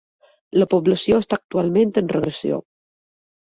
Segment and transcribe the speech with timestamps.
[0.61, 2.59] La població està actualment en regressió.